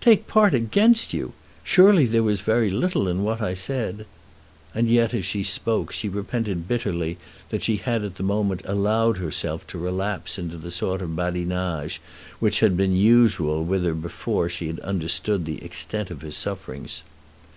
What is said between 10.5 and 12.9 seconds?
the sort of badinage which had